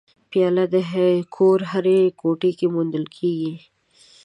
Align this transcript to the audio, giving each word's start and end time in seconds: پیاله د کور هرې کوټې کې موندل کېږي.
پیاله 0.31 0.65
د 0.73 0.75
کور 1.35 1.59
هرې 1.71 1.99
کوټې 2.19 2.51
کې 2.57 2.67
موندل 2.73 3.05
کېږي. 3.17 3.53